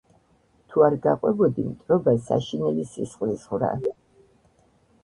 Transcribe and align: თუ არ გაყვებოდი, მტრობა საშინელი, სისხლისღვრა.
თუ 0.69 0.81
არ 0.87 0.95
გაყვებოდი, 1.03 1.65
მტრობა 1.67 2.15
საშინელი, 2.31 2.87
სისხლისღვრა. 2.95 3.73